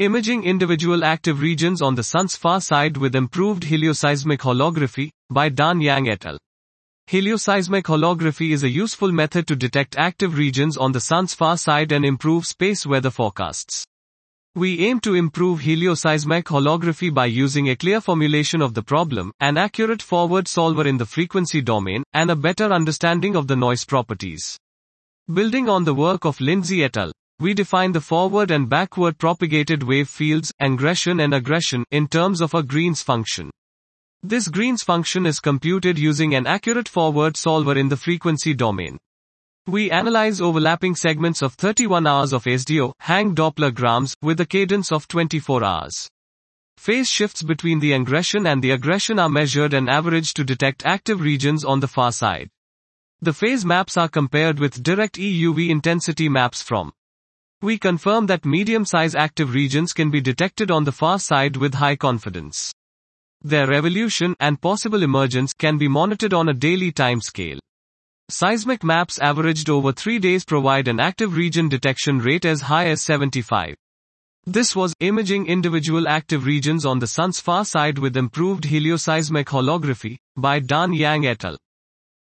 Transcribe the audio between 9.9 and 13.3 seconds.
active regions on the sun's far side and improve space weather